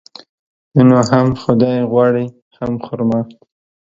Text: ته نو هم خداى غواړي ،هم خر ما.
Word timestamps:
ته 0.71 0.81
نو 0.87 0.95
هم 1.11 1.27
خداى 1.41 1.79
غواړي 1.91 2.25
،هم 2.57 2.73
خر 2.85 2.99
ما. 3.09 3.21